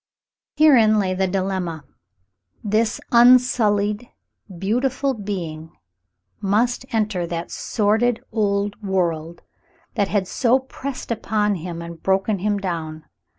Herein 0.57 0.97
lay 0.97 1.13
the 1.13 1.27
dilemma. 1.27 1.83
This 2.63 2.99
unsullied, 3.11 4.09
beautiful 4.57 5.13
being 5.13 5.77
must 6.41 6.87
enter 6.91 7.27
that 7.27 7.51
sordid 7.51 8.19
old 8.31 8.81
world, 8.81 9.43
that 9.93 10.07
had 10.07 10.27
so 10.27 10.57
pressed 10.57 11.11
upon 11.11 11.53
him 11.53 11.83
and 11.83 12.01
broken 12.01 12.39
him 12.39 12.57
down. 12.57 13.03